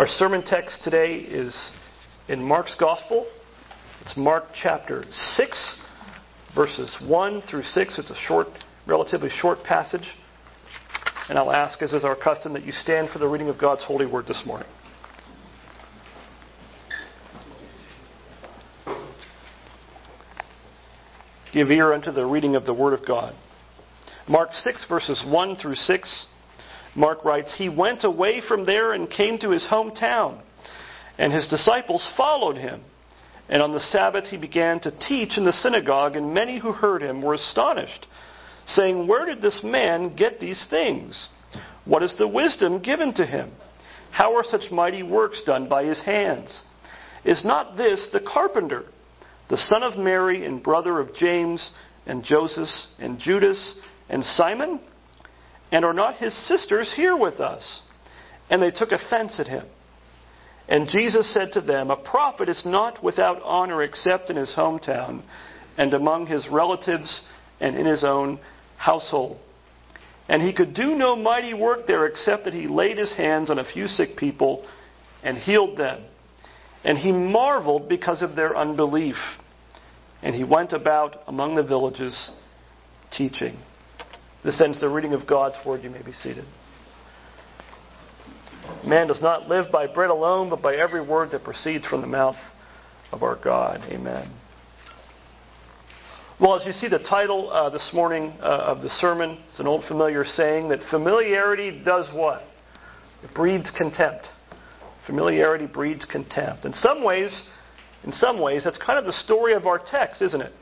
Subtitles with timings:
[0.00, 1.54] Our sermon text today is
[2.28, 3.30] in Mark's Gospel.
[4.00, 5.82] It's Mark chapter 6,
[6.54, 7.98] verses 1 through 6.
[7.98, 8.46] It's a short,
[8.86, 10.14] relatively short passage.
[11.28, 13.84] And I'll ask, as is our custom, that you stand for the reading of God's
[13.84, 14.66] holy word this morning.
[21.52, 23.34] Give ear unto the reading of the word of God.
[24.26, 26.26] Mark 6, verses 1 through 6.
[26.94, 30.40] Mark writes, He went away from there and came to his hometown,
[31.18, 32.82] and his disciples followed him.
[33.48, 37.02] And on the Sabbath he began to teach in the synagogue, and many who heard
[37.02, 38.06] him were astonished,
[38.66, 41.28] saying, Where did this man get these things?
[41.84, 43.50] What is the wisdom given to him?
[44.12, 46.62] How are such mighty works done by his hands?
[47.24, 48.84] Is not this the carpenter,
[49.48, 51.70] the son of Mary and brother of James
[52.06, 53.74] and Joseph and Judas
[54.08, 54.80] and Simon?
[55.72, 57.82] And are not his sisters here with us?
[58.48, 59.66] And they took offense at him.
[60.68, 65.22] And Jesus said to them, A prophet is not without honor except in his hometown
[65.76, 67.20] and among his relatives
[67.60, 68.38] and in his own
[68.76, 69.38] household.
[70.28, 73.58] And he could do no mighty work there except that he laid his hands on
[73.58, 74.64] a few sick people
[75.24, 76.04] and healed them.
[76.84, 79.16] And he marveled because of their unbelief.
[80.22, 82.30] And he went about among the villages
[83.10, 83.58] teaching.
[84.44, 85.82] This ends the reading of God's word.
[85.82, 86.44] You may be seated.
[88.86, 92.06] Man does not live by bread alone, but by every word that proceeds from the
[92.06, 92.36] mouth
[93.12, 93.80] of our God.
[93.90, 94.30] Amen.
[96.40, 99.66] Well, as you see the title uh, this morning uh, of the sermon, it's an
[99.66, 102.42] old familiar saying that familiarity does what?
[103.22, 104.26] It breeds contempt.
[105.06, 106.64] Familiarity breeds contempt.
[106.64, 107.42] In some ways,
[108.04, 110.52] in some ways, that's kind of the story of our text, isn't it?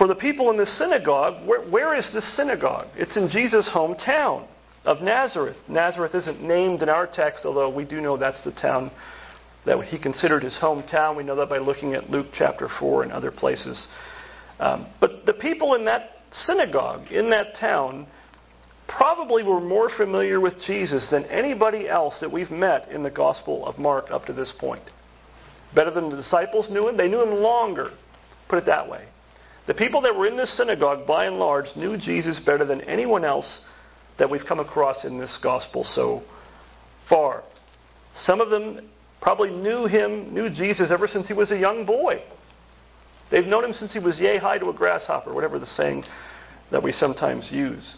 [0.00, 2.86] For the people in the synagogue, where, where is this synagogue?
[2.96, 4.48] It's in Jesus' hometown
[4.86, 5.58] of Nazareth.
[5.68, 8.90] Nazareth isn't named in our text, although we do know that's the town
[9.66, 11.18] that he considered his hometown.
[11.18, 13.86] We know that by looking at Luke chapter 4 and other places.
[14.58, 18.06] Um, but the people in that synagogue, in that town,
[18.88, 23.66] probably were more familiar with Jesus than anybody else that we've met in the Gospel
[23.66, 24.82] of Mark up to this point.
[25.74, 27.90] Better than the disciples knew him, they knew him longer.
[28.48, 29.06] Put it that way.
[29.66, 33.24] The people that were in this synagogue, by and large, knew Jesus better than anyone
[33.24, 33.60] else
[34.18, 36.22] that we've come across in this gospel so
[37.08, 37.42] far.
[38.24, 38.88] Some of them
[39.20, 42.22] probably knew him, knew Jesus ever since he was a young boy.
[43.30, 46.04] They've known him since he was yay high to a grasshopper, whatever the saying
[46.72, 47.94] that we sometimes use.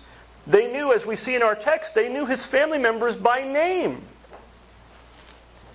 [0.46, 4.04] They knew, as we see in our text, they knew his family members by name.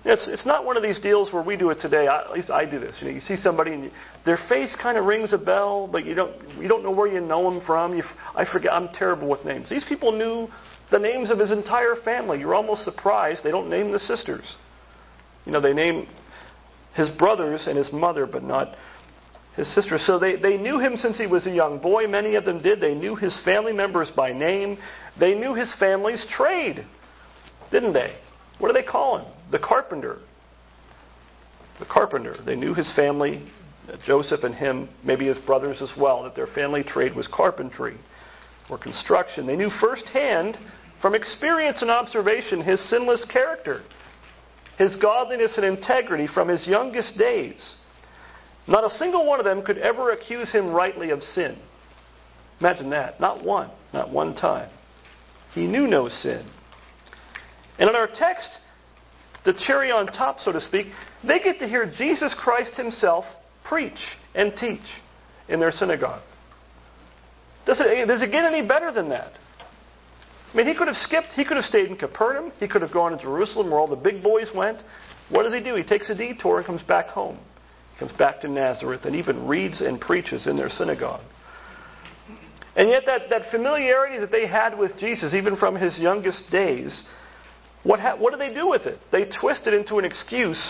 [0.04, 2.06] It's, it's not one of these deals where we do it today.
[2.06, 2.96] I, at least I do this.
[3.00, 3.90] You know, you see somebody and you,
[4.24, 7.20] their face kind of rings a bell, but you don't you don't know where you
[7.20, 7.96] know them from.
[7.96, 8.04] You,
[8.34, 8.72] I forget.
[8.72, 9.68] I'm terrible with names.
[9.68, 10.48] These people knew
[10.90, 12.38] the names of his entire family.
[12.38, 14.56] You're almost surprised they don't name the sisters.
[15.44, 16.06] You know, they name
[16.94, 18.76] his brothers and his mother, but not
[19.56, 20.02] his sisters.
[20.06, 22.06] So they, they knew him since he was a young boy.
[22.06, 22.80] Many of them did.
[22.80, 24.78] They knew his family members by name.
[25.18, 26.86] They knew his family's trade,
[27.70, 28.16] didn't they?
[28.58, 29.32] What do they call him?
[29.50, 30.18] The carpenter.
[31.78, 32.36] The carpenter.
[32.44, 33.46] They knew his family,
[34.04, 37.96] Joseph and him, maybe his brothers as well, that their family trade was carpentry
[38.68, 39.46] or construction.
[39.46, 40.58] They knew firsthand,
[41.00, 43.82] from experience and observation, his sinless character,
[44.76, 47.74] his godliness and integrity from his youngest days.
[48.66, 51.56] Not a single one of them could ever accuse him rightly of sin.
[52.60, 53.20] Imagine that.
[53.20, 53.70] Not one.
[53.92, 54.70] Not one time.
[55.54, 56.46] He knew no sin.
[57.78, 58.48] And in our text,
[59.44, 60.88] the cherry on top, so to speak,
[61.24, 63.24] they get to hear Jesus Christ himself
[63.64, 63.98] preach
[64.34, 64.80] and teach
[65.48, 66.22] in their synagogue.
[67.66, 69.32] Does it, does it get any better than that?
[70.52, 72.92] I mean, he could have skipped, he could have stayed in Capernaum, he could have
[72.92, 74.78] gone to Jerusalem where all the big boys went.
[75.28, 75.74] What does he do?
[75.74, 77.38] He takes a detour and comes back home.
[77.92, 81.20] He comes back to Nazareth and even reads and preaches in their synagogue.
[82.76, 87.02] And yet, that, that familiarity that they had with Jesus, even from his youngest days,
[87.88, 88.98] what, ha- what do they do with it?
[89.10, 90.62] They twist it into an excuse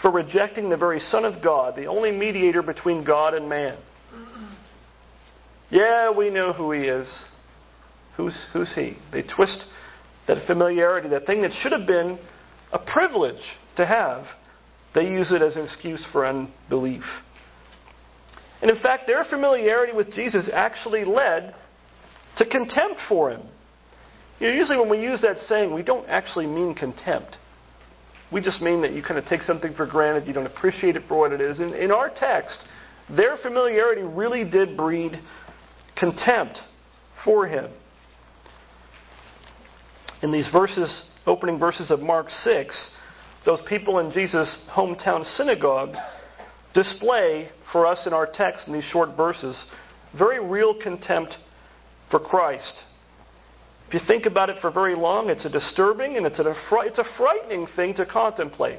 [0.00, 3.76] for rejecting the very Son of God, the only mediator between God and man.
[5.68, 7.08] Yeah, we know who he is.
[8.16, 8.98] Who's, who's he?
[9.10, 9.64] They twist
[10.28, 12.20] that familiarity, that thing that should have been
[12.72, 13.42] a privilege
[13.76, 14.26] to have,
[14.94, 17.02] they use it as an excuse for unbelief.
[18.60, 21.52] And in fact, their familiarity with Jesus actually led
[22.36, 23.42] to contempt for him.
[24.42, 27.36] You know, usually when we use that saying, we don't actually mean contempt.
[28.32, 31.04] We just mean that you kind of take something for granted, you don't appreciate it
[31.06, 31.60] for what it is.
[31.60, 32.58] In, in our text,
[33.08, 35.12] their familiarity really did breed
[35.96, 36.58] contempt
[37.24, 37.70] for him.
[40.24, 42.90] In these verses opening verses of Mark 6,
[43.46, 45.94] those people in Jesus' hometown synagogue
[46.74, 49.56] display for us in our text in these short verses
[50.18, 51.36] very real contempt
[52.10, 52.82] for Christ.
[53.92, 56.98] If you think about it for very long, it's a disturbing and it's a, it's
[56.98, 58.78] a frightening thing to contemplate.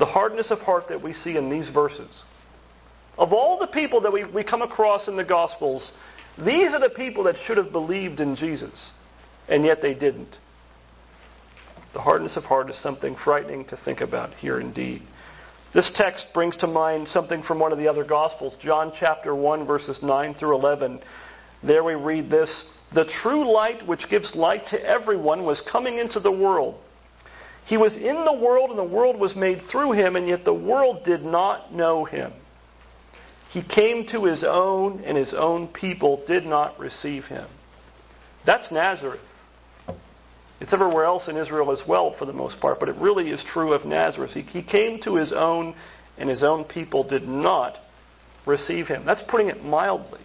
[0.00, 2.22] The hardness of heart that we see in these verses.
[3.16, 5.92] Of all the people that we, we come across in the Gospels,
[6.36, 8.90] these are the people that should have believed in Jesus,
[9.48, 10.36] and yet they didn't.
[11.94, 15.02] The hardness of heart is something frightening to think about here indeed.
[15.72, 19.64] This text brings to mind something from one of the other Gospels, John chapter 1,
[19.64, 20.98] verses 9 through 11.
[21.62, 22.64] There we read this
[22.94, 26.80] The true light, which gives light to everyone, was coming into the world.
[27.66, 30.54] He was in the world, and the world was made through him, and yet the
[30.54, 32.32] world did not know him.
[33.50, 37.46] He came to his own, and his own people did not receive him.
[38.46, 39.20] That's Nazareth.
[40.60, 43.42] It's everywhere else in Israel as well, for the most part, but it really is
[43.52, 44.32] true of Nazareth.
[44.32, 45.74] He, he came to his own,
[46.16, 47.76] and his own people did not
[48.46, 49.04] receive him.
[49.04, 50.20] That's putting it mildly.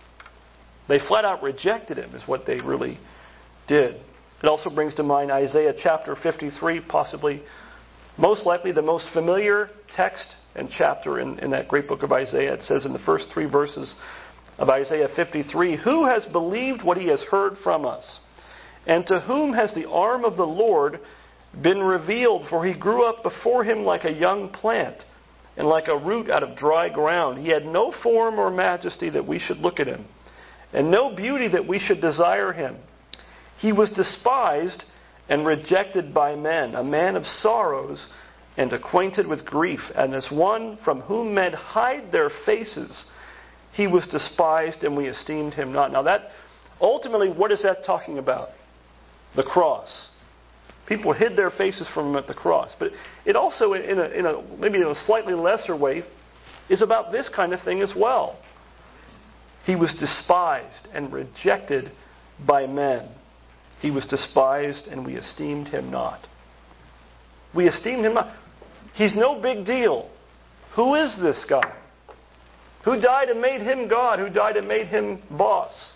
[0.88, 3.00] They flat out rejected him, is what they really
[3.68, 3.96] did.
[4.42, 7.42] It also brings to mind Isaiah chapter 53, possibly,
[8.18, 10.26] most likely, the most familiar text
[10.56, 12.54] and chapter in, in that great book of Isaiah.
[12.54, 13.96] It says in the first three verses
[14.58, 18.20] of Isaiah 53 Who has believed what he has heard from us?
[18.86, 21.00] And to whom has the arm of the Lord
[21.62, 22.48] been revealed?
[22.50, 24.98] For he grew up before him like a young plant,
[25.56, 27.40] and like a root out of dry ground.
[27.40, 30.06] He had no form or majesty that we should look at him,
[30.74, 32.78] and no beauty that we should desire him.
[33.60, 34.84] He was despised
[35.30, 38.06] and rejected by men, a man of sorrows
[38.58, 43.06] and acquainted with grief, and as one from whom men hide their faces.
[43.74, 45.92] He was despised, and we esteemed him not.
[45.92, 46.30] Now, that
[46.80, 48.50] ultimately, what is that talking about?
[49.36, 50.10] the cross.
[50.88, 52.76] People hid their faces from him at the cross.
[52.78, 52.92] But
[53.26, 56.04] it also, in a, in a, maybe in a slightly lesser way,
[56.70, 58.38] is about this kind of thing as well.
[59.66, 61.92] He was despised and rejected
[62.46, 63.10] by men.
[63.80, 66.28] He was despised and we esteemed him not.
[67.56, 68.36] We esteemed him not.
[68.94, 70.10] He's no big deal.
[70.76, 71.74] Who is this guy?
[72.86, 74.20] Who died and made him God?
[74.20, 75.94] Who died and made him boss?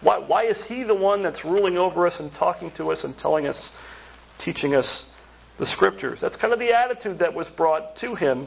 [0.00, 3.16] Why, why is he the one that's ruling over us and talking to us and
[3.16, 3.70] telling us,
[4.44, 5.06] teaching us
[5.58, 6.18] the scriptures?
[6.20, 8.46] That's kind of the attitude that was brought to him,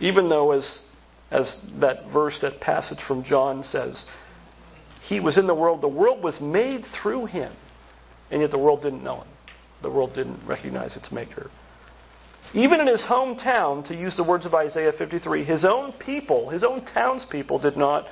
[0.00, 0.80] even though, as,
[1.30, 4.04] as that verse, that passage from John says,
[5.02, 7.52] he was in the world, the world was made through him,
[8.30, 9.28] and yet the world didn't know him.
[9.82, 11.50] The world didn't recognize its maker.
[12.52, 16.64] Even in his hometown, to use the words of Isaiah 53, his own people, his
[16.64, 18.06] own townspeople, did not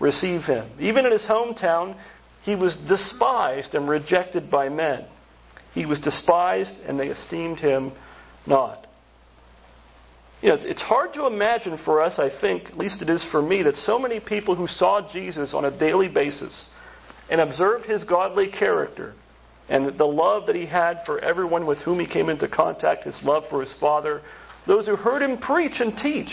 [0.00, 0.70] receive him.
[0.80, 1.96] Even in his hometown,
[2.42, 5.06] he was despised and rejected by men.
[5.72, 7.92] He was despised and they esteemed him
[8.46, 8.83] not.
[10.42, 13.40] You know, it's hard to imagine for us, I think, at least it is for
[13.40, 16.68] me, that so many people who saw Jesus on a daily basis
[17.30, 19.14] and observed his godly character
[19.68, 23.18] and the love that he had for everyone with whom he came into contact, his
[23.22, 24.20] love for his Father,
[24.66, 26.28] those who heard him preach and teach,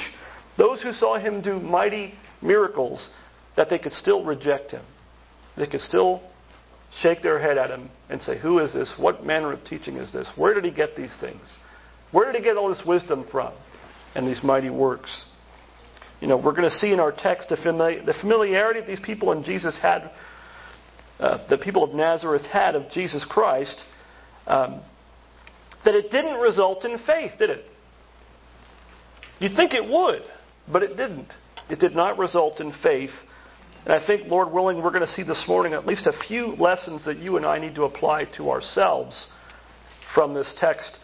[0.57, 3.09] those who saw him do mighty miracles,
[3.55, 4.83] that they could still reject him.
[5.55, 6.21] They could still
[7.01, 8.93] shake their head at him and say, Who is this?
[8.97, 10.29] What manner of teaching is this?
[10.35, 11.41] Where did he get these things?
[12.11, 13.53] Where did he get all this wisdom from
[14.15, 15.25] and these mighty works?
[16.19, 18.99] You know, we're going to see in our text the, famili- the familiarity that these
[18.99, 20.11] people in Jesus had,
[21.19, 23.81] uh, the people of Nazareth had of Jesus Christ,
[24.47, 24.81] um,
[25.83, 27.65] that it didn't result in faith, did it?
[29.39, 30.21] You'd think it would,
[30.71, 31.33] but it didn't.
[31.69, 33.11] It did not result in faith
[33.85, 36.55] and I think, Lord willing, we're going to see this morning at least a few
[36.57, 39.25] lessons that you and I need to apply to ourselves
[40.13, 40.97] from this text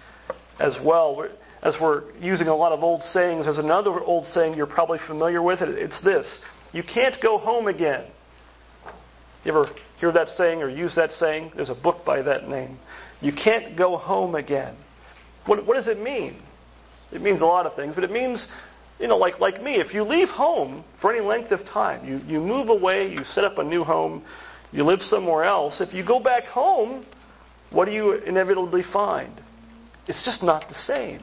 [0.60, 1.28] as well.
[1.64, 5.42] As we're using a lot of old sayings, there's another old saying you're probably familiar
[5.42, 5.62] with.
[5.62, 5.70] It.
[5.70, 6.28] It's this
[6.74, 8.06] You can't go home again.
[9.44, 9.68] You ever
[10.00, 11.54] hear that saying or use that saying?
[11.56, 12.78] There's a book by that name.
[13.22, 14.76] You can't go home again.
[15.46, 16.42] What, what does it mean?
[17.12, 18.46] It means a lot of things, but it means
[19.00, 22.18] you know, like, like me, if you leave home for any length of time, you,
[22.26, 24.24] you move away, you set up a new home,
[24.72, 27.06] you live somewhere else, if you go back home,
[27.72, 29.40] what do you inevitably find?
[30.08, 31.22] It's just not the same.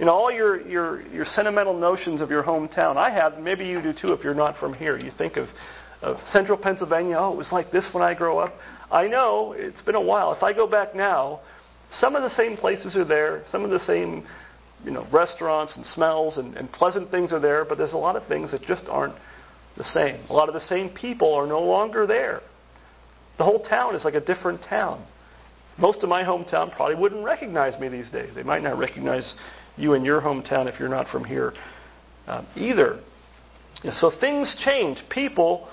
[0.00, 3.82] You know, all your, your, your sentimental notions of your hometown, I have, maybe you
[3.82, 4.98] do too if you're not from here.
[4.98, 5.48] You think of,
[6.00, 8.54] of central Pennsylvania, oh, it was like this when I grow up.
[8.90, 10.32] I know, it's been a while.
[10.32, 11.40] If I go back now,
[11.98, 14.26] some of the same places are there, some of the same
[14.82, 18.16] you know, restaurants and smells and, and pleasant things are there, but there's a lot
[18.16, 19.16] of things that just aren't
[19.76, 20.24] the same.
[20.30, 22.40] A lot of the same people are no longer there.
[23.36, 25.06] The whole town is like a different town.
[25.76, 28.34] Most of my hometown probably wouldn't recognize me these days.
[28.34, 29.34] They might not recognize
[29.80, 31.52] you in your hometown if you're not from here
[32.26, 33.00] um, either.
[33.94, 34.98] So things change.
[35.10, 35.68] People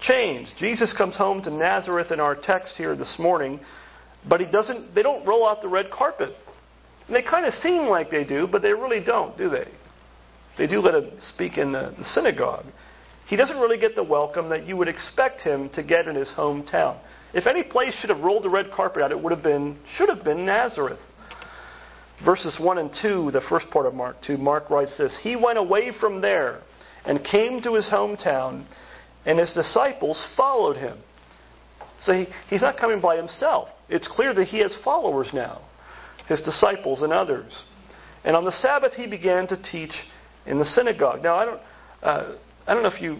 [0.00, 0.48] change.
[0.58, 3.60] Jesus comes home to Nazareth in our text here this morning,
[4.28, 4.94] but he doesn't.
[4.94, 6.34] They don't roll out the red carpet.
[7.06, 9.68] And they kind of seem like they do, but they really don't, do they?
[10.58, 12.66] They do let him speak in the, the synagogue.
[13.28, 16.28] He doesn't really get the welcome that you would expect him to get in his
[16.36, 17.00] hometown.
[17.34, 20.08] If any place should have rolled the red carpet out, it would have been should
[20.08, 20.98] have been Nazareth.
[22.24, 25.58] Verses 1 and 2, the first part of Mark 2, Mark writes this He went
[25.58, 26.62] away from there
[27.04, 28.66] and came to his hometown,
[29.26, 30.98] and his disciples followed him.
[32.04, 33.68] So he, he's not coming by himself.
[33.88, 35.62] It's clear that he has followers now,
[36.28, 37.52] his disciples and others.
[38.24, 39.92] And on the Sabbath, he began to teach
[40.46, 41.22] in the synagogue.
[41.22, 41.60] Now, I don't,
[42.02, 43.18] uh, I don't know if you,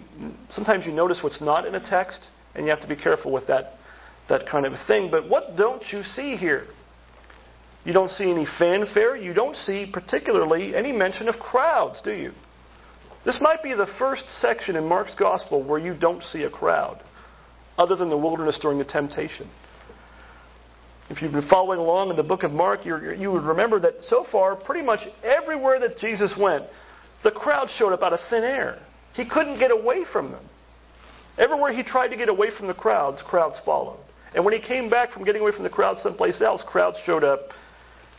[0.50, 2.20] sometimes you notice what's not in a text,
[2.54, 3.74] and you have to be careful with that,
[4.28, 5.10] that kind of a thing.
[5.10, 6.66] But what don't you see here?
[7.86, 9.16] You don't see any fanfare.
[9.16, 12.32] You don't see, particularly, any mention of crowds, do you?
[13.24, 17.00] This might be the first section in Mark's Gospel where you don't see a crowd,
[17.78, 19.48] other than the wilderness during the temptation.
[21.10, 24.26] If you've been following along in the book of Mark, you would remember that so
[24.32, 26.64] far, pretty much everywhere that Jesus went,
[27.22, 28.80] the crowd showed up out of thin air.
[29.14, 30.44] He couldn't get away from them.
[31.38, 34.00] Everywhere he tried to get away from the crowds, crowds followed.
[34.34, 37.22] And when he came back from getting away from the crowd someplace else, crowds showed
[37.22, 37.50] up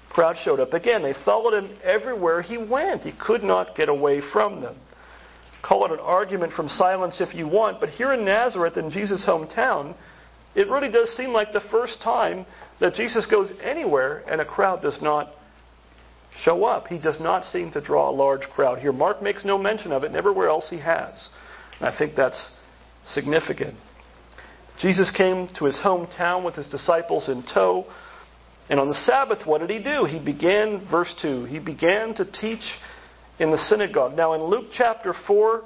[0.09, 1.03] crowd showed up again.
[1.03, 3.03] They followed him everywhere he went.
[3.03, 4.75] He could not get away from them.
[5.63, 9.23] Call it an argument from silence if you want, but here in Nazareth, in Jesus'
[9.27, 9.95] hometown,
[10.55, 12.45] it really does seem like the first time
[12.79, 15.33] that Jesus goes anywhere and a crowd does not
[16.43, 16.87] show up.
[16.87, 18.93] He does not seem to draw a large crowd here.
[18.93, 21.29] Mark makes no mention of it, and everywhere else he has.
[21.79, 22.55] And I think that's
[23.13, 23.75] significant.
[24.79, 27.85] Jesus came to his hometown with his disciples in tow.
[28.69, 30.05] And on the Sabbath, what did he do?
[30.05, 32.63] He began, verse 2, he began to teach
[33.39, 34.15] in the synagogue.
[34.15, 35.63] Now, in Luke chapter 4,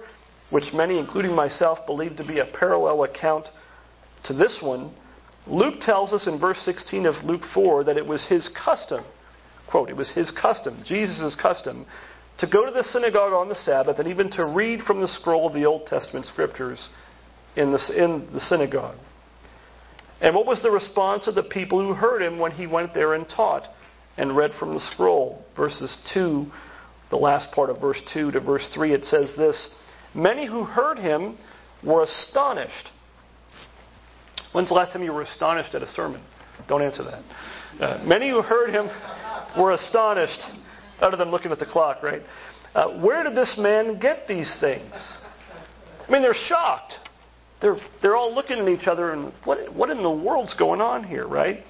[0.51, 3.47] which many, including myself, believe to be a parallel account
[4.25, 4.93] to this one,
[5.47, 9.03] Luke tells us in verse 16 of Luke 4 that it was his custom,
[9.69, 11.85] quote, it was his custom, Jesus' custom,
[12.37, 15.47] to go to the synagogue on the Sabbath and even to read from the scroll
[15.47, 16.89] of the Old Testament scriptures
[17.55, 18.97] in the, in the synagogue.
[20.21, 23.15] And what was the response of the people who heard him when he went there
[23.15, 23.67] and taught
[24.17, 25.43] and read from the scroll?
[25.55, 26.45] Verses 2,
[27.09, 29.69] the last part of verse 2 to verse 3, it says this
[30.13, 31.37] Many who heard him
[31.83, 32.89] were astonished.
[34.51, 36.21] When's the last time you were astonished at a sermon?
[36.67, 37.23] Don't answer that.
[37.83, 38.87] Uh, many who heard him
[39.59, 40.39] were astonished,
[40.99, 42.21] other than looking at the clock, right?
[42.75, 44.93] Uh, where did this man get these things?
[44.93, 46.93] I mean, they're shocked.
[47.61, 51.03] They're, they're all looking at each other and what, what in the world's going on
[51.03, 51.63] here, right?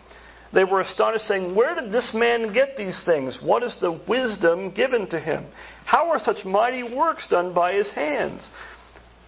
[0.53, 3.39] They were astonished, saying, Where did this man get these things?
[3.41, 5.45] What is the wisdom given to him?
[5.85, 8.47] How are such mighty works done by his hands?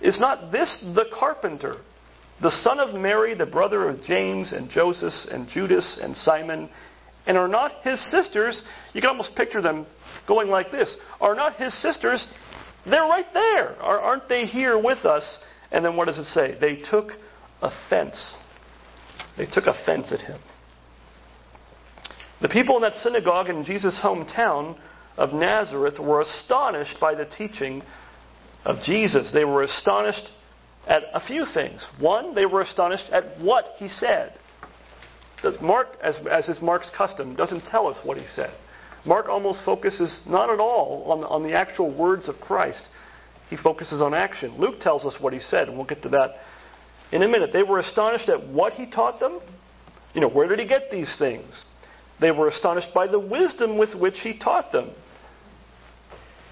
[0.02, 1.78] Is not this the carpenter,
[2.42, 6.70] the son of Mary, the brother of James and Joseph and Judas and Simon?
[7.26, 8.62] And are not his sisters,
[8.94, 9.86] you can almost picture them
[10.28, 12.26] going like this, are not his sisters,
[12.86, 13.82] they're right there.
[13.82, 15.38] Aren't they here with us?
[15.74, 16.56] And then what does it say?
[16.60, 17.12] They took
[17.62, 18.36] offense.
[19.38, 20.40] They took offense at him.
[22.42, 24.78] The people in that synagogue in Jesus' hometown
[25.18, 27.82] of Nazareth were astonished by the teaching
[28.66, 29.32] of Jesus.
[29.34, 30.30] They were astonished
[30.88, 31.86] at a few things.
[32.00, 34.38] One, they were astonished at what he said.
[35.62, 38.54] Mark, as, as is Mark's custom, doesn't tell us what he said.
[39.06, 42.82] Mark almost focuses not at all on on the actual words of Christ.
[43.54, 44.56] He focuses on action.
[44.58, 46.38] Luke tells us what he said, and we'll get to that
[47.12, 47.52] in a minute.
[47.54, 49.42] They were astonished at what he taught them.
[50.16, 51.46] You know, where did he get these things?
[52.20, 54.90] They were astonished by the wisdom with which he taught them.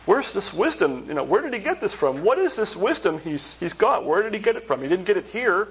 [0.06, 1.06] Where's this wisdom?
[1.08, 2.24] You know, where did he get this from?
[2.24, 4.06] What is this wisdom he's, he's got?
[4.06, 4.84] Where did he get it from?
[4.84, 5.70] He didn't get it here,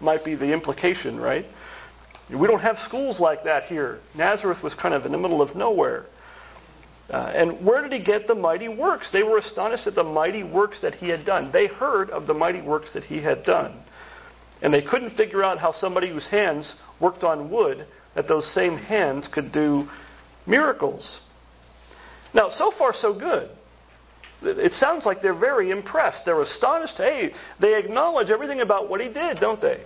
[0.00, 1.46] might be the implication, right?
[2.28, 4.00] We don't have schools like that here.
[4.16, 6.06] Nazareth was kind of in the middle of nowhere.
[7.12, 9.10] Uh, and where did he get the mighty works?
[9.12, 11.50] They were astonished at the mighty works that he had done.
[11.52, 13.84] They heard of the mighty works that he had done.
[14.62, 18.78] And they couldn't figure out how somebody whose hands worked on wood, that those same
[18.78, 19.88] hands could do
[20.46, 21.18] miracles.
[22.32, 23.50] Now, so far, so good.
[24.40, 26.24] It sounds like they're very impressed.
[26.24, 26.94] They're astonished.
[26.96, 29.84] Hey, they acknowledge everything about what he did, don't they?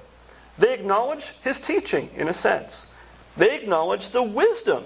[0.61, 2.73] They acknowledge his teaching, in a sense.
[3.37, 4.85] They acknowledge the wisdom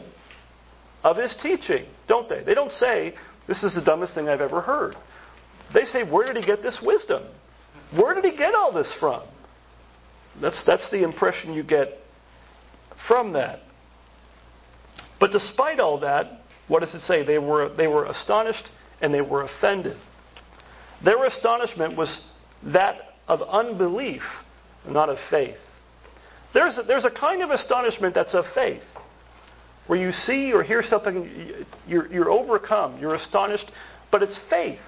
[1.03, 2.43] of his teaching, don't they?
[2.43, 3.15] They don't say,
[3.49, 4.97] This is the dumbest thing I've ever heard.
[5.73, 7.25] They say, Where did he get this wisdom?
[7.97, 9.23] Where did he get all this from?
[10.41, 11.89] That's, that's the impression you get
[13.09, 13.61] from that.
[15.19, 17.25] But despite all that, what does it say?
[17.25, 18.65] They were, they were astonished
[19.01, 19.97] and they were offended.
[21.05, 22.21] Their astonishment was
[22.65, 24.23] that of unbelief,
[24.87, 25.57] not of faith.
[26.53, 28.83] There's a, there's a kind of astonishment that's of faith,
[29.91, 33.73] where you see or hear something, you're, you're overcome, you're astonished,
[34.13, 34.79] but it's faith.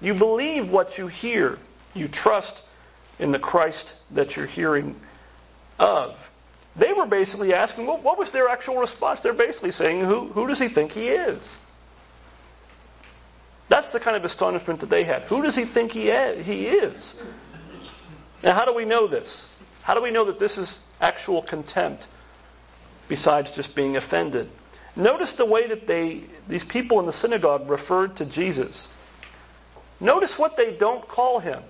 [0.00, 1.58] You believe what you hear,
[1.92, 2.52] you trust
[3.18, 3.84] in the Christ
[4.14, 4.94] that you're hearing
[5.80, 6.14] of.
[6.78, 9.18] They were basically asking, well, what was their actual response?
[9.24, 11.42] They're basically saying, who, who does he think he is?
[13.68, 15.22] That's the kind of astonishment that they had.
[15.22, 17.14] Who does he think he is?
[18.44, 19.42] Now, how do we know this?
[19.82, 22.06] How do we know that this is actual contempt
[23.08, 24.48] besides just being offended?
[24.96, 28.88] Notice the way that they, these people in the synagogue referred to Jesus.
[30.00, 31.62] Notice what they don't call him.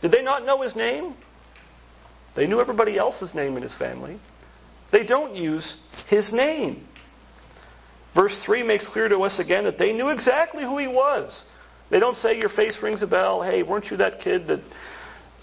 [0.00, 1.14] Did they not know his name?
[2.36, 4.20] They knew everybody else's name in his family.
[4.92, 5.76] They don't use
[6.08, 6.86] his name.
[8.14, 11.42] Verse 3 makes clear to us again that they knew exactly who he was.
[11.90, 13.42] They don't say, Your face rings a bell.
[13.42, 14.60] Hey, weren't you that kid that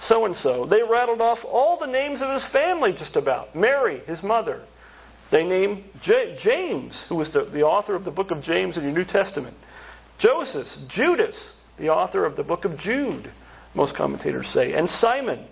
[0.01, 0.65] so and so?
[0.65, 3.55] They rattled off all the names of his family, just about.
[3.55, 4.63] Mary, his mother.
[5.31, 8.83] They name J- James, who was the, the author of the book of James in
[8.83, 9.57] your New Testament.
[10.19, 11.35] Joseph, Judas,
[11.77, 13.31] the author of the book of Jude,
[13.75, 15.47] most commentators say, and Simon.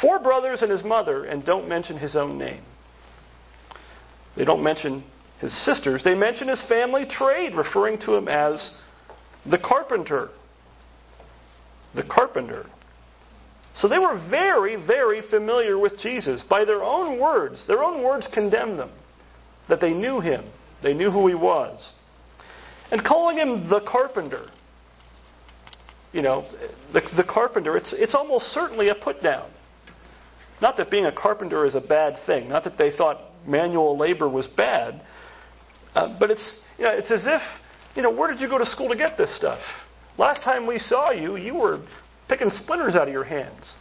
[0.00, 2.62] Four brothers and his mother, and don't mention his own name.
[4.36, 5.04] They don't mention
[5.40, 8.74] his sisters, they mention his family trade, referring to him as
[9.44, 10.30] the carpenter.
[11.94, 12.66] The carpenter.
[13.76, 16.42] So they were very, very familiar with Jesus.
[16.48, 18.90] By their own words, their own words condemn them.
[19.68, 20.44] That they knew him,
[20.82, 21.92] they knew who he was.
[22.90, 24.48] And calling him the carpenter,
[26.12, 26.44] you know,
[26.92, 29.50] the, the carpenter, it's, it's almost certainly a put down.
[30.60, 34.28] Not that being a carpenter is a bad thing, not that they thought manual labor
[34.28, 35.00] was bad,
[35.94, 37.42] uh, but it's, you know, it's as if,
[37.96, 39.60] you know, where did you go to school to get this stuff?
[40.18, 41.80] Last time we saw you, you were
[42.32, 43.74] picking splinters out of your hands.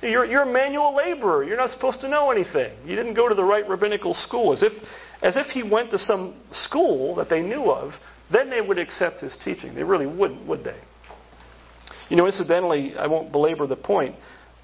[0.00, 1.42] You're, you're a manual laborer.
[1.42, 2.76] You're not supposed to know anything.
[2.84, 4.52] You didn't go to the right rabbinical school.
[4.52, 4.72] As if,
[5.20, 7.92] as if he went to some school that they knew of,
[8.32, 9.74] then they would accept his teaching.
[9.74, 10.78] They really wouldn't, would they?
[12.08, 14.14] You know, incidentally, I won't belabor the point,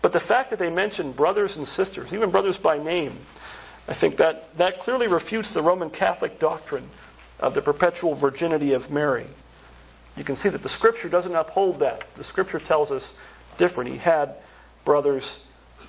[0.01, 3.19] but the fact that they mention brothers and sisters, even brothers by name,
[3.89, 6.89] I think that, that clearly refutes the Roman Catholic doctrine
[7.41, 9.27] of the perpetual virginity of Mary.
[10.17, 12.05] You can see that the Scripture doesn't uphold that.
[12.17, 13.03] The Scripture tells us
[13.59, 13.91] different.
[13.91, 14.37] He had
[14.85, 15.29] brothers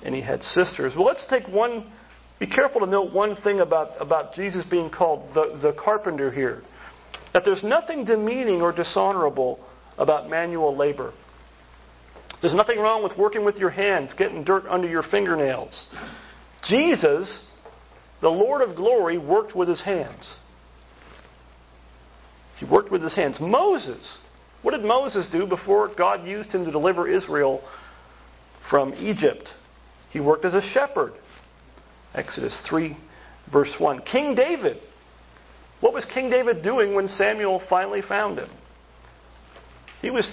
[0.04, 0.94] and he had sisters.
[0.96, 1.90] Well, let's take one,
[2.38, 6.62] be careful to note one thing about, about Jesus being called the, the carpenter here.
[7.32, 9.64] That there's nothing demeaning or dishonorable
[9.98, 11.12] about manual labor.
[12.40, 15.86] There's nothing wrong with working with your hands, getting dirt under your fingernails.
[16.64, 17.44] Jesus
[18.24, 20.34] the Lord of glory worked with his hands.
[22.58, 23.38] He worked with his hands.
[23.40, 24.18] Moses,
[24.62, 27.62] what did Moses do before God used him to deliver Israel
[28.70, 29.48] from Egypt?
[30.10, 31.14] He worked as a shepherd.
[32.14, 32.96] Exodus 3,
[33.52, 34.02] verse 1.
[34.10, 34.78] King David,
[35.80, 38.48] what was King David doing when Samuel finally found him?
[40.00, 40.32] He was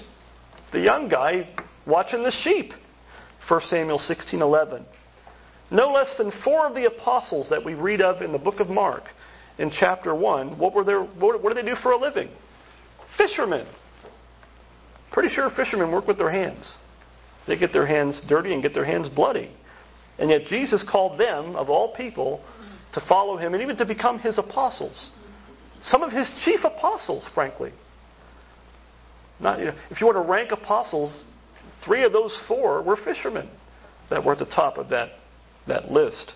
[0.72, 1.50] the young guy
[1.88, 2.74] watching the sheep.
[3.48, 4.86] 1 Samuel 16:11.
[5.72, 8.70] No less than four of the apostles that we read of in the book of
[8.70, 9.04] Mark
[9.62, 12.30] in chapter 1, what, were their, what, what did they do for a living?
[13.15, 13.67] Fishermen.
[15.12, 16.74] Pretty sure fishermen work with their hands.
[17.47, 19.52] They get their hands dirty and get their hands bloody.
[20.17, 22.43] And yet Jesus called them, of all people,
[22.93, 25.12] to follow him and even to become his apostles.
[25.84, 27.71] Some of his chief apostles, frankly.
[29.39, 31.24] Not, you know, if you want to rank apostles,
[31.86, 33.50] three of those four were fishermen
[34.10, 35.10] that were at the top of that
[35.67, 36.34] that list.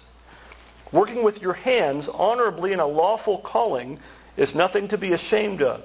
[0.93, 3.99] Working with your hands honorably in a lawful calling
[4.37, 5.81] is nothing to be ashamed of.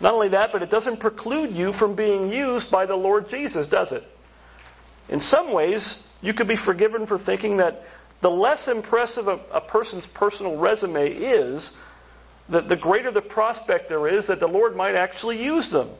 [0.00, 3.68] Not only that, but it doesn't preclude you from being used by the Lord Jesus,
[3.68, 4.02] does it?
[5.08, 7.80] In some ways, you could be forgiven for thinking that
[8.22, 11.70] the less impressive a, a person's personal resume is,
[12.50, 15.90] that the greater the prospect there is that the Lord might actually use them,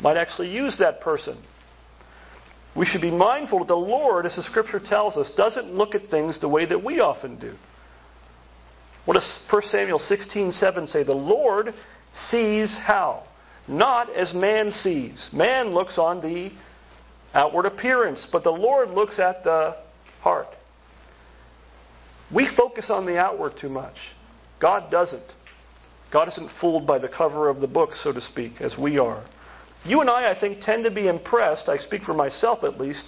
[0.00, 1.42] might actually use that person.
[2.80, 6.08] We should be mindful that the Lord, as the Scripture tells us, doesn't look at
[6.08, 7.54] things the way that we often do.
[9.04, 11.02] What does 1 Samuel 16:7 say?
[11.02, 11.74] The Lord
[12.30, 13.24] sees how?
[13.68, 15.28] Not as man sees.
[15.30, 16.52] Man looks on the
[17.34, 19.76] outward appearance, but the Lord looks at the
[20.22, 20.48] heart.
[22.30, 23.96] We focus on the outward too much.
[24.58, 25.34] God doesn't.
[26.10, 29.22] God isn't fooled by the cover of the book, so to speak, as we are.
[29.84, 33.04] You and I, I think, tend to be impressed, I speak for myself at least,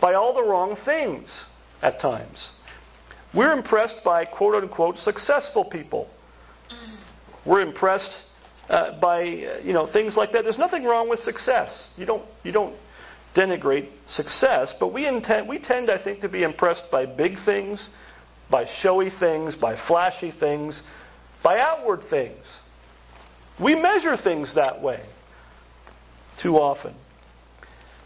[0.00, 1.28] by all the wrong things
[1.82, 2.50] at times.
[3.34, 6.08] We're impressed by quote unquote successful people.
[7.46, 8.10] We're impressed
[8.68, 10.44] uh, by uh, you know things like that.
[10.44, 11.70] There's nothing wrong with success.
[11.96, 12.76] You don't you don't
[13.34, 17.88] denigrate success, but we intend we tend I think to be impressed by big things,
[18.50, 20.80] by showy things, by flashy things,
[21.42, 22.44] by outward things.
[23.60, 25.04] We measure things that way
[26.40, 26.94] too often.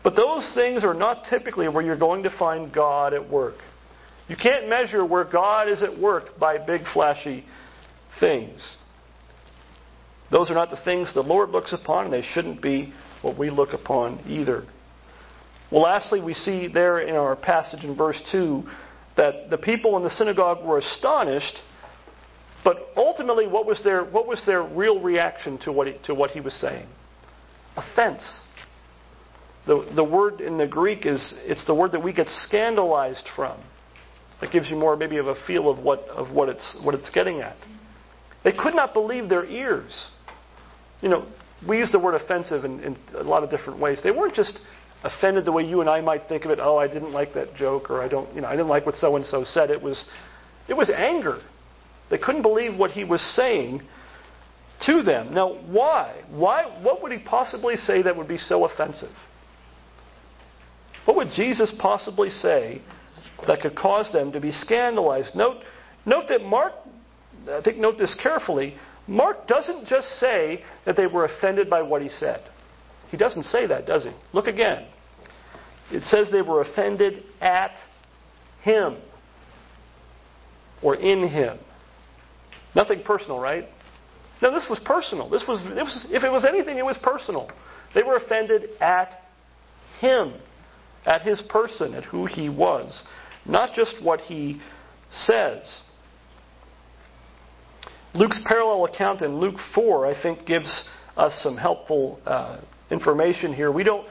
[0.03, 3.57] But those things are not typically where you're going to find God at work.
[4.29, 7.45] You can't measure where God is at work by big flashy
[8.21, 8.77] things.
[10.31, 13.51] Those are not the things the Lord looks upon, and they shouldn't be what we
[13.51, 14.65] look upon either.
[15.71, 18.63] Well, lastly, we see there in our passage in verse 2
[19.17, 21.61] that the people in the synagogue were astonished,
[22.65, 26.31] but ultimately, what was their, what was their real reaction to what he, to what
[26.31, 26.87] he was saying?
[27.77, 28.23] Offense.
[29.67, 33.61] The, the word in the Greek is it's the word that we get scandalized from.
[34.41, 37.09] That gives you more maybe of a feel of what of what it's what it's
[37.11, 37.57] getting at.
[38.45, 40.09] They could not believe their ears.
[41.01, 41.27] You know,
[41.67, 43.99] we use the word offensive in, in a lot of different ways.
[44.05, 44.59] They weren't just
[45.03, 46.59] offended the way you and I might think of it.
[46.61, 48.95] Oh, I didn't like that joke, or I don't, you know, I didn't like what
[48.97, 49.71] so and so said.
[49.71, 50.05] It was,
[50.69, 51.41] it was anger.
[52.11, 53.83] They couldn't believe what he was saying
[54.85, 55.33] to them.
[55.33, 56.23] Now, why?
[56.31, 56.65] Why?
[56.83, 59.13] What would he possibly say that would be so offensive?
[61.07, 62.83] What would Jesus possibly say
[63.47, 65.35] that could cause them to be scandalized?
[65.35, 65.63] Note,
[66.05, 66.73] note that Mark.
[67.49, 68.77] I think note this carefully.
[69.07, 72.41] Mark doesn't just say that they were offended by what he said.
[73.09, 74.11] He doesn't say that, does he?
[74.33, 74.89] Look again.
[75.93, 77.73] It says they were offended at
[78.63, 78.97] him
[80.83, 81.59] or in him.
[82.75, 83.67] Nothing personal, right?
[84.43, 85.29] No, this was personal.
[85.31, 87.51] This was, this was if it was anything, it was personal.
[87.95, 89.23] They were offended at
[90.01, 90.35] him,
[91.07, 93.03] at his person, at who he was,
[93.47, 94.61] not just what he
[95.11, 95.81] says.
[98.15, 100.85] Luke's parallel account in Luke 4, I think, gives
[101.17, 103.71] us some helpful uh, information here.
[103.71, 104.07] We don't,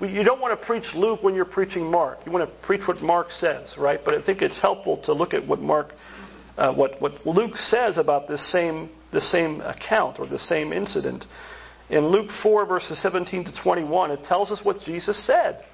[0.00, 2.18] we, you don't want to preach Luke when you're preaching Mark.
[2.24, 4.00] You want to preach what Mark says, right?
[4.04, 5.92] But I think it's helpful to look at what Mark,
[6.60, 11.24] uh, what, what Luke says about this same, the same account or the same incident.
[11.88, 15.64] In Luke 4, verses 17 to 21, it tells us what Jesus said.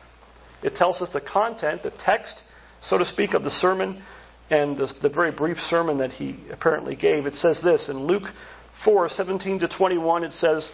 [0.63, 2.43] It tells us the content, the text,
[2.83, 4.03] so to speak, of the sermon
[4.49, 7.27] and the, the very brief sermon that he apparently gave.
[7.27, 8.29] It says this in Luke
[8.85, 10.71] 4 17 to 21, it says,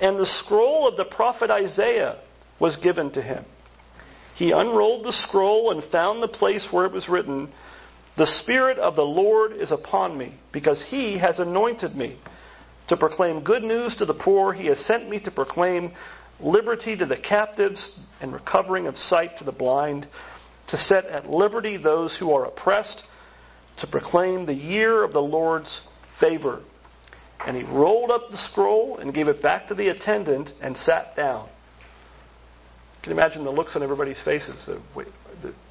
[0.00, 2.20] And the scroll of the prophet Isaiah
[2.58, 3.44] was given to him.
[4.34, 7.52] He unrolled the scroll and found the place where it was written,
[8.16, 12.18] The Spirit of the Lord is upon me, because he has anointed me
[12.88, 14.52] to proclaim good news to the poor.
[14.52, 15.92] He has sent me to proclaim
[16.40, 20.06] liberty to the captives and recovering of sight to the blind,
[20.68, 23.02] to set at liberty those who are oppressed
[23.78, 25.80] to proclaim the year of the Lord's
[26.20, 26.60] favor.
[27.46, 31.16] And he rolled up the scroll and gave it back to the attendant and sat
[31.16, 31.48] down.
[33.02, 34.68] Can imagine the looks on everybody's faces?
[34.94, 35.08] Wait,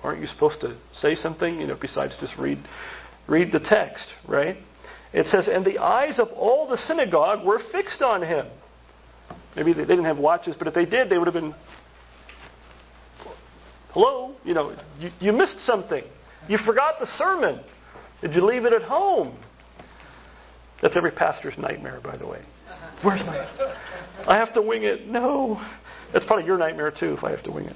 [0.03, 2.59] aren't you supposed to say something, you know, besides just read,
[3.27, 4.57] read the text, right?
[5.13, 8.47] It says, and the eyes of all the synagogue were fixed on him.
[9.55, 11.53] Maybe they didn't have watches, but if they did, they would have been,
[13.91, 16.03] hello, you know, you, you missed something.
[16.47, 17.61] You forgot the sermon.
[18.21, 19.37] Did you leave it at home?
[20.81, 22.41] That's every pastor's nightmare, by the way.
[23.03, 23.37] Where's my.
[24.27, 25.07] I have to wing it.
[25.07, 25.59] No.
[26.13, 27.75] That's probably your nightmare, too, if I have to wing it.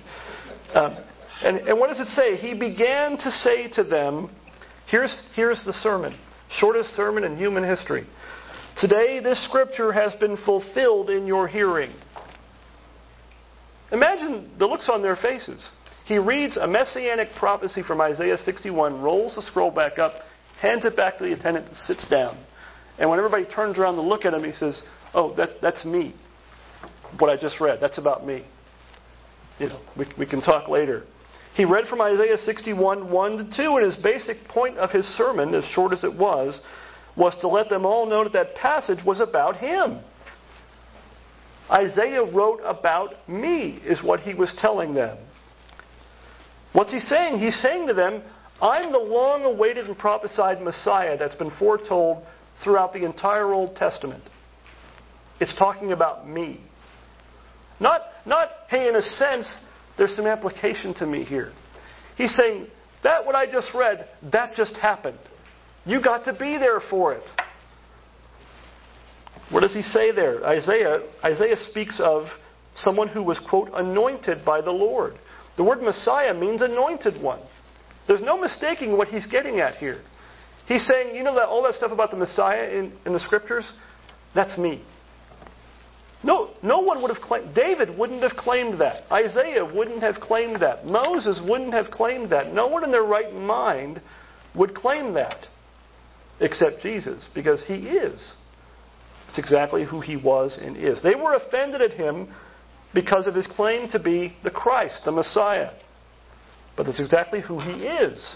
[0.75, 0.97] Um,
[1.43, 2.35] and, and what does it say?
[2.35, 4.33] He began to say to them,
[4.87, 6.17] here's, here's the sermon,
[6.59, 8.07] shortest sermon in human history.
[8.77, 11.91] Today, this scripture has been fulfilled in your hearing.
[13.91, 15.69] Imagine the looks on their faces.
[16.05, 20.13] He reads a messianic prophecy from Isaiah 61, rolls the scroll back up,
[20.59, 22.37] hands it back to the attendant, sits down.
[22.97, 24.81] And when everybody turns around to look at him, he says,
[25.13, 26.13] Oh, that's, that's me.
[27.19, 28.45] What I just read, that's about me.
[29.59, 31.03] You know, we, we can talk later.
[31.55, 35.53] He read from Isaiah 61, 1 to 2, and his basic point of his sermon,
[35.53, 36.59] as short as it was,
[37.15, 40.01] was to let them all know that that passage was about him.
[41.71, 45.17] Isaiah wrote about me, is what he was telling them.
[46.73, 47.39] What's he saying?
[47.39, 48.21] He's saying to them,
[48.61, 52.25] I'm the long awaited and prophesied Messiah that's been foretold
[52.63, 54.23] throughout the entire Old Testament.
[55.39, 56.61] It's talking about me.
[57.79, 59.53] Not, not, hey, in a sense,
[59.97, 61.51] there's some application to me here.
[62.17, 62.67] He's saying,
[63.03, 65.19] that what I just read, that just happened.
[65.85, 67.23] You got to be there for it.
[69.51, 70.43] What does he say there?
[70.43, 72.25] Isaiah, Isaiah speaks of
[72.75, 75.13] someone who was, quote, anointed by the Lord.
[75.57, 77.41] The word Messiah means anointed one.
[78.07, 80.01] There's no mistaking what he's getting at here.
[80.67, 83.71] He's saying, you know that all that stuff about the Messiah in, in the scriptures?
[84.33, 84.83] That's me.
[86.23, 89.03] No, no one would have claimed, David wouldn't have claimed that.
[89.11, 90.85] Isaiah wouldn't have claimed that.
[90.85, 92.53] Moses wouldn't have claimed that.
[92.53, 94.01] No one in their right mind
[94.55, 95.47] would claim that
[96.39, 98.33] except Jesus because he is.
[99.29, 101.01] It's exactly who he was and is.
[101.03, 102.33] They were offended at him
[102.93, 105.71] because of his claim to be the Christ, the Messiah.
[106.77, 108.35] But that's exactly who he is.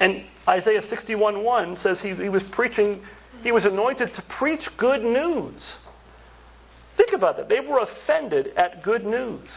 [0.00, 3.02] And Isaiah 61:1 says he, he was preaching,
[3.42, 5.76] he was anointed to preach good news.
[6.98, 7.48] Think about that.
[7.48, 9.48] They were offended at good news.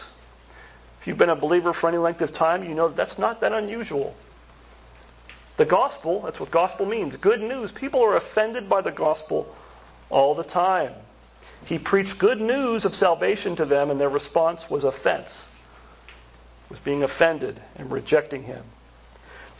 [1.02, 3.42] If you've been a believer for any length of time, you know that that's not
[3.42, 4.16] that unusual.
[5.58, 7.72] The gospel, that's what gospel means good news.
[7.78, 9.54] People are offended by the gospel
[10.10, 10.94] all the time.
[11.66, 15.30] He preached good news of salvation to them, and their response was offense,
[16.70, 18.64] was being offended and rejecting him.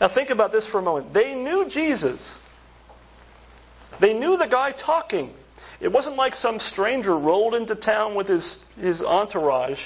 [0.00, 1.12] Now, think about this for a moment.
[1.12, 2.20] They knew Jesus,
[4.00, 5.34] they knew the guy talking.
[5.82, 9.80] It wasn't like some stranger rolled into town with his, his entourage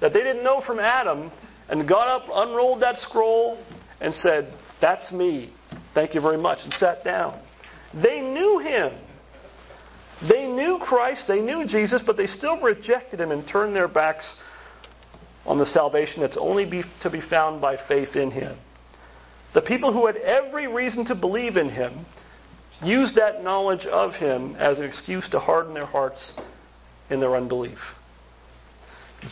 [0.00, 1.30] that they didn't know from Adam
[1.68, 3.62] and got up, unrolled that scroll,
[4.00, 5.52] and said, That's me.
[5.94, 7.40] Thank you very much, and sat down.
[7.94, 8.98] They knew him.
[10.28, 14.24] They knew Christ, they knew Jesus, but they still rejected him and turned their backs
[15.46, 18.58] on the salvation that's only be, to be found by faith in him.
[19.54, 22.04] The people who had every reason to believe in him
[22.82, 26.32] used that knowledge of him as an excuse to harden their hearts
[27.10, 27.78] in their unbelief.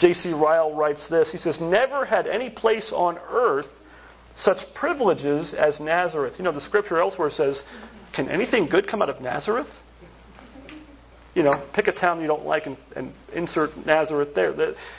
[0.00, 0.32] J.C.
[0.32, 1.30] Ryle writes this.
[1.30, 3.66] He says, Never had any place on earth
[4.36, 6.34] such privileges as Nazareth.
[6.38, 7.62] You know, the scripture elsewhere says,
[8.14, 9.68] Can anything good come out of Nazareth?
[11.34, 14.54] You know, pick a town you don't like and, and insert Nazareth there.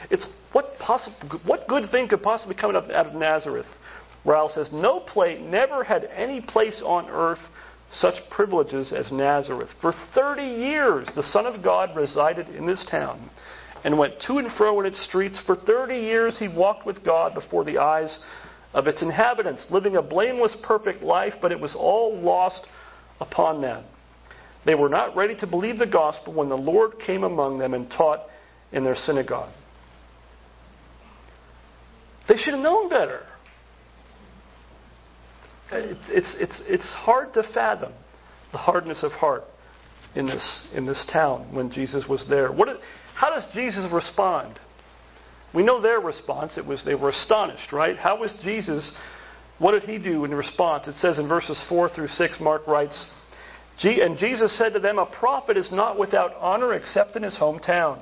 [0.10, 3.66] It's what possible, what good thing could possibly come out of Nazareth?
[4.24, 7.40] Ryle says, No place, never had any place on earth
[7.92, 9.70] such privileges as Nazareth.
[9.82, 13.30] For 30 years, the Son of God resided in this town
[13.84, 15.42] and went to and fro in its streets.
[15.46, 18.18] For 30 years, he walked with God before the eyes
[18.74, 22.68] of its inhabitants, living a blameless, perfect life, but it was all lost
[23.20, 23.84] upon them.
[24.66, 27.90] They were not ready to believe the gospel when the Lord came among them and
[27.90, 28.28] taught
[28.74, 29.54] in their synagogue.
[32.28, 33.22] They should have known better.
[35.72, 37.94] It's, it's, it's, hard to fathom
[38.52, 39.44] the hardness of heart
[40.16, 42.52] in this, in this town when Jesus was there.
[42.52, 42.78] What is,
[43.16, 44.60] how does Jesus respond?
[45.54, 46.58] We know their response.
[46.58, 47.98] It was they were astonished, right?
[47.98, 48.92] How was Jesus?
[49.60, 50.88] What did he do in response?
[50.88, 52.36] It says in verses four through six.
[52.40, 53.06] Mark writes,
[53.84, 58.00] and Jesus said to them, "A prophet is not without honor except in his hometown,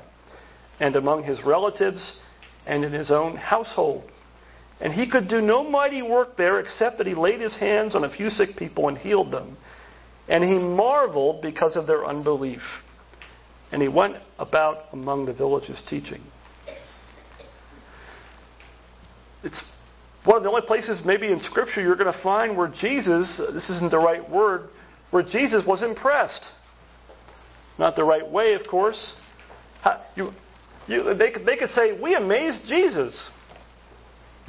[0.79, 2.13] and among his relatives,
[2.65, 4.11] and in his own household."
[4.81, 8.03] And he could do no mighty work there except that he laid his hands on
[8.03, 9.57] a few sick people and healed them.
[10.27, 12.61] And he marveled because of their unbelief.
[13.71, 16.21] And he went about among the villages teaching.
[19.43, 19.61] It's
[20.25, 23.69] one of the only places, maybe in Scripture, you're going to find where Jesus, this
[23.69, 24.69] isn't the right word,
[25.11, 26.43] where Jesus was impressed.
[27.77, 29.13] Not the right way, of course.
[30.15, 30.31] You,
[30.87, 33.29] you, they, they could say, We amazed Jesus.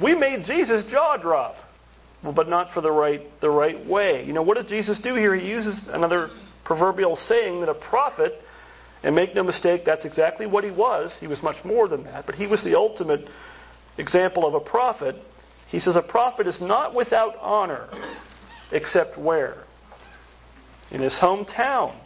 [0.01, 1.55] We made Jesus jaw drop,
[2.23, 4.23] but not for the right, the right way.
[4.25, 5.35] You know, what does Jesus do here?
[5.35, 6.29] He uses another
[6.65, 8.33] proverbial saying that a prophet,
[9.03, 11.15] and make no mistake, that's exactly what he was.
[11.19, 13.27] He was much more than that, but he was the ultimate
[13.97, 15.15] example of a prophet.
[15.69, 17.89] He says, A prophet is not without honor,
[18.71, 19.63] except where?
[20.91, 21.99] In his hometown,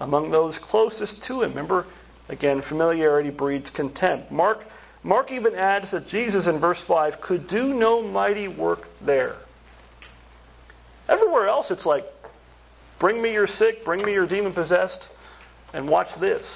[0.00, 1.50] among those closest to him.
[1.50, 1.86] Remember,
[2.28, 4.30] again, familiarity breeds contempt.
[4.32, 4.58] Mark
[5.02, 9.36] Mark even adds that Jesus in verse 5 could do no mighty work there.
[11.08, 12.04] Everywhere else, it's like,
[13.00, 15.08] bring me your sick, bring me your demon possessed,
[15.72, 16.46] and watch this.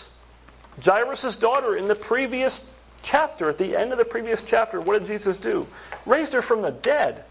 [0.82, 2.60] Jairus' daughter in the previous
[3.02, 5.66] chapter, at the end of the previous chapter, what did Jesus do?
[6.06, 7.24] Raised her from the dead.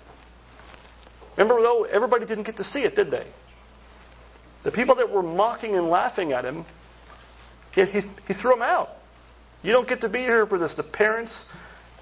[1.38, 3.28] Remember, though, everybody didn't get to see it, did they?
[4.64, 6.66] The people that were mocking and laughing at him,
[7.74, 8.90] he, he, he threw them out.
[9.64, 10.74] You don't get to be here for this.
[10.76, 11.34] The parents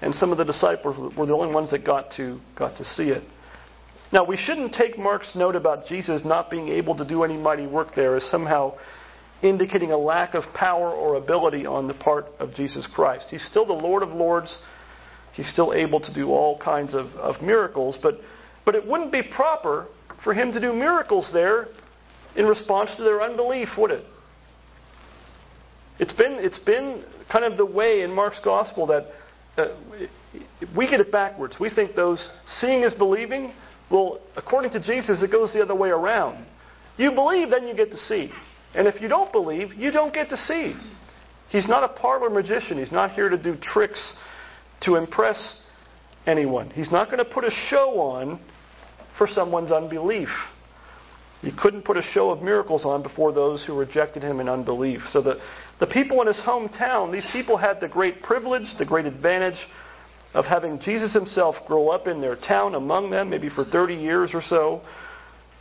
[0.00, 3.04] and some of the disciples were the only ones that got to, got to see
[3.04, 3.22] it.
[4.12, 7.66] Now, we shouldn't take Mark's note about Jesus not being able to do any mighty
[7.66, 8.74] work there as somehow
[9.42, 13.26] indicating a lack of power or ability on the part of Jesus Christ.
[13.30, 14.56] He's still the Lord of Lords.
[15.32, 18.20] He's still able to do all kinds of, of miracles, but,
[18.66, 19.86] but it wouldn't be proper
[20.22, 21.68] for him to do miracles there
[22.36, 24.04] in response to their unbelief, would it?
[25.98, 29.06] It's been, it's been kind of the way in Mark's gospel that
[29.56, 29.76] uh,
[30.76, 31.56] we get it backwards.
[31.60, 33.52] We think those seeing is believing.
[33.90, 36.46] Well, according to Jesus, it goes the other way around.
[36.96, 38.30] You believe, then you get to see.
[38.74, 40.74] And if you don't believe, you don't get to see.
[41.50, 42.78] He's not a parlor magician.
[42.78, 44.14] He's not here to do tricks
[44.82, 45.60] to impress
[46.26, 46.70] anyone.
[46.70, 48.40] He's not going to put a show on
[49.18, 50.28] for someone's unbelief.
[51.42, 55.00] He couldn't put a show of miracles on before those who rejected him in unbelief.
[55.12, 55.40] So the,
[55.80, 59.58] the people in his hometown, these people had the great privilege, the great advantage
[60.34, 64.30] of having Jesus himself grow up in their town among them, maybe for 30 years
[64.32, 64.82] or so.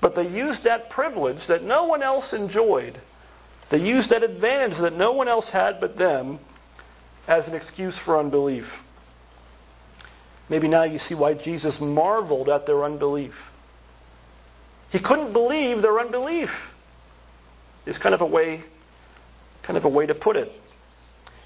[0.01, 3.01] But they used that privilege that no one else enjoyed.
[3.71, 6.39] They used that advantage that no one else had but them
[7.27, 8.65] as an excuse for unbelief.
[10.47, 13.33] Maybe now you see why Jesus marveled at their unbelief.
[14.91, 16.49] He couldn't believe their unbelief.
[17.85, 18.63] Is kind of a way
[19.63, 20.51] kind of a way to put it.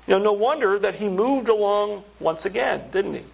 [0.07, 3.25] You know, no wonder that he moved along once again, didn't he?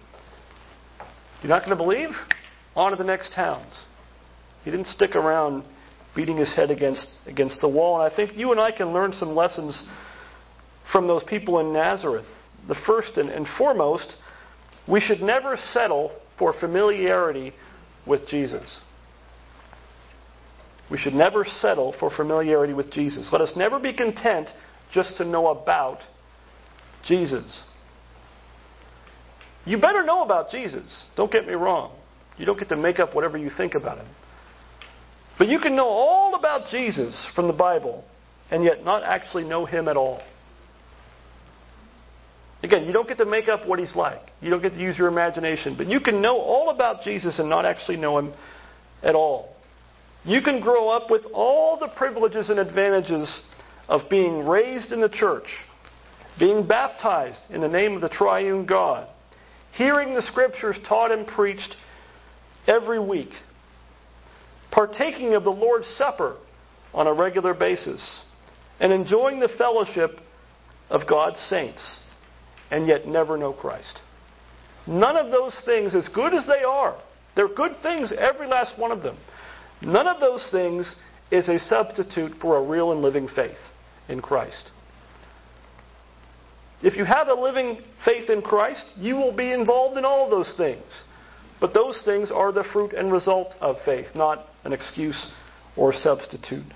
[1.42, 2.10] You're not going to believe?
[2.74, 3.84] On to the next towns.
[4.64, 5.64] He didn't stick around
[6.14, 8.00] beating his head against, against the wall.
[8.00, 9.82] And I think you and I can learn some lessons
[10.90, 12.26] from those people in Nazareth.
[12.68, 14.14] The first and, and foremost,
[14.88, 17.52] we should never settle for familiarity
[18.06, 18.80] with Jesus.
[20.92, 23.30] We should never settle for familiarity with Jesus.
[23.32, 24.46] Let us never be content
[24.92, 26.00] just to know about
[27.06, 27.62] Jesus.
[29.64, 31.06] You better know about Jesus.
[31.16, 31.96] Don't get me wrong.
[32.36, 34.06] You don't get to make up whatever you think about him.
[35.38, 38.04] But you can know all about Jesus from the Bible
[38.50, 40.20] and yet not actually know him at all.
[42.62, 44.20] Again, you don't get to make up what he's like.
[44.42, 45.74] You don't get to use your imagination.
[45.74, 48.34] But you can know all about Jesus and not actually know him
[49.02, 49.51] at all.
[50.24, 53.44] You can grow up with all the privileges and advantages
[53.88, 55.46] of being raised in the church,
[56.38, 59.08] being baptized in the name of the triune God,
[59.72, 61.76] hearing the scriptures taught and preached
[62.66, 63.30] every week,
[64.70, 66.36] partaking of the Lord's Supper
[66.94, 68.22] on a regular basis,
[68.78, 70.20] and enjoying the fellowship
[70.88, 71.80] of God's saints,
[72.70, 74.00] and yet never know Christ.
[74.86, 77.00] None of those things, as good as they are,
[77.34, 79.16] they're good things, every last one of them.
[79.84, 80.86] None of those things
[81.30, 83.58] is a substitute for a real and living faith
[84.08, 84.70] in Christ.
[86.82, 90.52] If you have a living faith in Christ, you will be involved in all those
[90.56, 90.84] things.
[91.60, 95.30] But those things are the fruit and result of faith, not an excuse
[95.76, 96.66] or substitute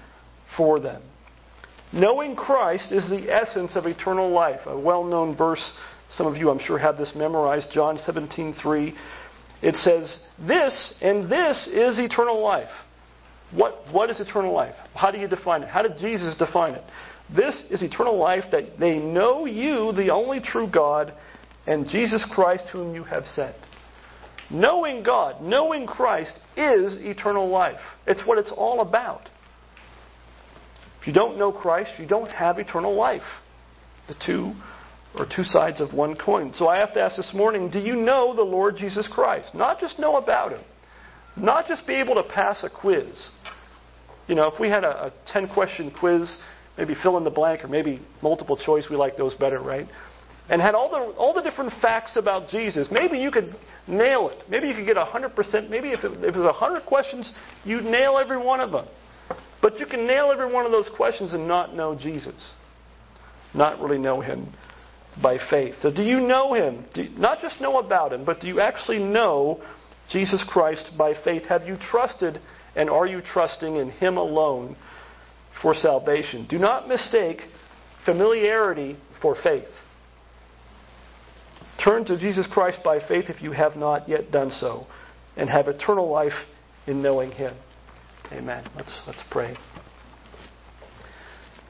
[0.57, 1.03] for them.
[1.93, 4.61] Knowing Christ is the essence of eternal life.
[4.67, 5.73] A well-known verse,
[6.11, 8.95] some of you I'm sure have this memorized, John 17:3.
[9.63, 12.71] It says, "This and this is eternal life."
[13.53, 14.75] What, what is eternal life?
[14.95, 15.69] How do you define it?
[15.69, 16.85] How did Jesus define it?
[17.35, 21.13] This is eternal life that they know you, the only true God,
[21.67, 23.57] and Jesus Christ, whom you have sent.
[24.51, 27.81] Knowing God, knowing Christ is eternal life.
[28.07, 29.29] It's what it's all about.
[31.01, 33.23] If you don't know Christ, you don't have eternal life.
[34.09, 34.53] The two
[35.17, 36.53] are two sides of one coin.
[36.55, 39.55] So I have to ask this morning do you know the Lord Jesus Christ?
[39.55, 40.63] Not just know about him,
[41.37, 43.29] not just be able to pass a quiz.
[44.27, 46.39] You know, if we had a, a 10 question quiz
[46.77, 48.87] maybe fill in the blank or maybe multiple choice.
[48.91, 49.87] We like those better, right?
[50.49, 52.89] And had all the all the different facts about Jesus.
[52.91, 53.55] Maybe you could
[53.89, 54.49] nail it.
[54.49, 55.71] Maybe you could get hundred percent.
[55.71, 57.33] Maybe if it, if it was hundred questions,
[57.65, 58.87] you'd nail every one of them.
[59.61, 62.53] But you can nail every one of those questions and not know Jesus,
[63.55, 64.53] not really know Him
[65.21, 65.75] by faith.
[65.81, 66.85] So, do you know Him?
[66.95, 69.61] You, not just know about Him, but do you actually know
[70.11, 71.43] Jesus Christ by faith?
[71.49, 72.41] Have you trusted
[72.77, 74.77] and are you trusting in Him alone
[75.63, 76.47] for salvation.
[76.49, 77.41] Do not mistake
[78.05, 79.69] familiarity for faith.
[81.83, 84.87] Turn to Jesus Christ by faith if you have not yet done so,
[85.37, 86.33] and have eternal life
[86.87, 87.55] in knowing Him.
[88.33, 88.69] Amen.
[88.77, 89.57] Let's, let's pray.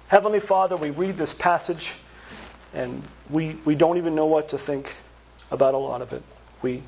[0.08, 1.84] Heavenly Father, we read this passage
[2.72, 4.86] and we, we don't even know what to think
[5.50, 6.22] about a lot of it.
[6.62, 6.84] We,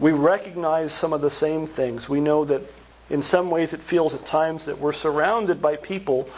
[0.00, 2.06] we recognize some of the same things.
[2.08, 2.62] We know that
[3.10, 6.30] in some ways, it feels at times that we're surrounded by people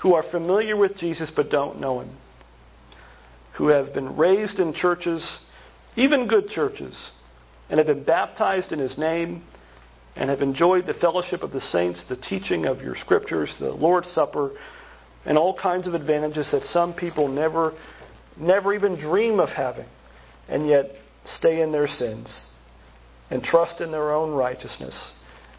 [0.00, 2.16] who are familiar with Jesus but don't know him,
[3.56, 5.26] who have been raised in churches,
[5.96, 7.10] even good churches,
[7.68, 9.42] and have been baptized in his name
[10.14, 14.10] and have enjoyed the fellowship of the saints, the teaching of your scriptures, the Lord's
[14.10, 14.50] Supper,
[15.24, 17.72] and all kinds of advantages that some people never
[18.36, 19.86] never even dream of having,
[20.48, 20.86] and yet
[21.24, 22.40] stay in their sins
[23.30, 25.12] and trust in their own righteousness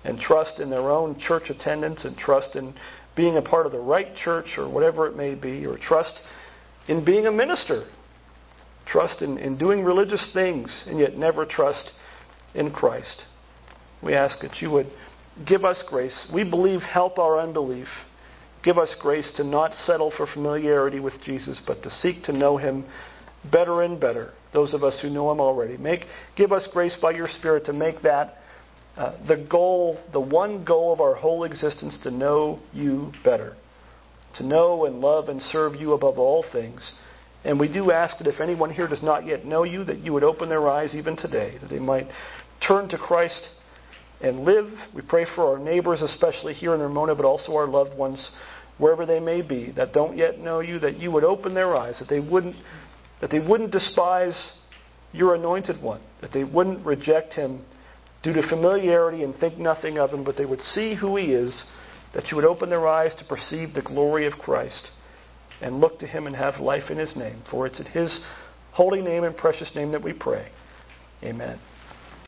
[0.04, 2.74] and trust in their own church attendance and trust in
[3.16, 6.14] being a part of the right church or whatever it may be, or trust
[6.88, 7.86] in being a minister
[8.86, 11.92] trust in, in doing religious things and yet never trust
[12.54, 13.24] in Christ.
[14.02, 14.88] We ask that you would
[15.48, 16.28] give us grace.
[16.34, 17.88] We believe, help our unbelief.
[18.64, 22.58] Give us grace to not settle for familiarity with Jesus, but to seek to know
[22.58, 22.86] him
[23.52, 24.32] better and better.
[24.54, 25.78] Those of us who know him already.
[25.78, 26.06] Make,
[26.38, 28.36] give us grace by your Spirit to make that
[28.98, 33.56] uh, the goal, the one goal of our whole existence, to know you better.
[34.38, 36.92] To know and love and serve you above all things.
[37.44, 40.14] And we do ask that if anyone here does not yet know you, that you
[40.14, 42.08] would open their eyes even today, that they might
[42.66, 43.50] turn to Christ
[44.22, 44.72] and live.
[44.96, 48.32] We pray for our neighbors, especially here in Ramona, but also our loved ones,
[48.78, 52.00] wherever they may be, that don't yet know you, that you would open their eyes,
[52.00, 52.56] that they wouldn't,
[53.22, 54.52] that they wouldn't despise
[55.12, 57.64] your anointed one, that they wouldn't reject him
[58.24, 61.64] due to familiarity and think nothing of him, but they would see who he is,
[62.14, 64.90] that you would open their eyes to perceive the glory of Christ
[65.62, 67.42] and look to him and have life in his name.
[67.52, 68.24] For it's in his
[68.72, 70.50] holy name and precious name that we pray.
[71.24, 71.60] Amen.